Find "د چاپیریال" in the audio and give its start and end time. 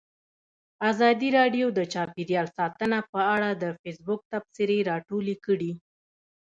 1.77-2.47